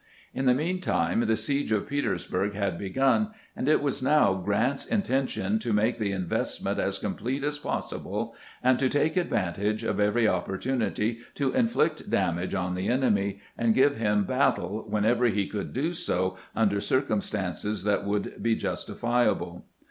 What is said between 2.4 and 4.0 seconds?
had begun, and it